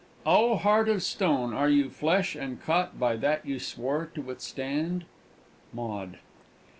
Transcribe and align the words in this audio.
"O 0.25 0.55
heart 0.55 0.89
of 0.89 1.03
stone, 1.03 1.53
are 1.53 1.69
you 1.69 1.91
flesh, 1.91 2.33
and 2.35 2.59
caught 2.59 2.97
By 2.99 3.15
that 3.17 3.45
you 3.45 3.59
swore 3.59 4.09
to 4.15 4.21
withstand?" 4.23 5.05
_Maud. 5.75 6.15